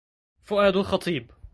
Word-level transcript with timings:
فؤاد 0.43 0.75
الخطيب 0.77 1.31